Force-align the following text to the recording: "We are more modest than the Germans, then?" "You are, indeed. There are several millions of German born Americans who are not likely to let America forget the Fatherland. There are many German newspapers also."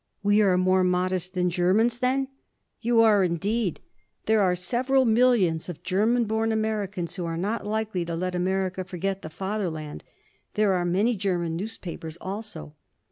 "We 0.23 0.41
are 0.41 0.57
more 0.57 0.83
modest 0.83 1.35
than 1.35 1.45
the 1.45 1.51
Germans, 1.51 1.99
then?" 1.99 2.27
"You 2.81 3.01
are, 3.01 3.23
indeed. 3.23 3.81
There 4.25 4.41
are 4.41 4.55
several 4.55 5.05
millions 5.05 5.69
of 5.69 5.83
German 5.83 6.25
born 6.25 6.51
Americans 6.51 7.17
who 7.17 7.25
are 7.27 7.37
not 7.37 7.67
likely 7.67 8.03
to 8.05 8.15
let 8.15 8.33
America 8.33 8.83
forget 8.83 9.21
the 9.21 9.29
Fatherland. 9.29 10.03
There 10.55 10.73
are 10.73 10.85
many 10.85 11.15
German 11.15 11.55
newspapers 11.55 12.17
also." 12.19 12.73